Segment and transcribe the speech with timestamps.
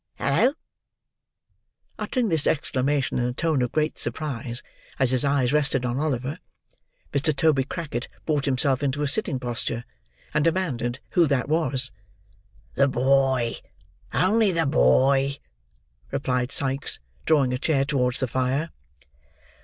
[0.15, 0.55] Hallo!"
[1.99, 4.63] Uttering this exclamation in a tone of great surprise,
[4.97, 6.39] as his eyes rested on Oliver,
[7.13, 7.35] Mr.
[7.35, 9.85] Toby Crackit brought himself into a sitting posture,
[10.33, 11.91] and demanded who that was.
[12.73, 13.57] "The boy.
[14.11, 15.35] Only the boy!"
[16.09, 18.71] replied Sikes, drawing a chair towards the fire.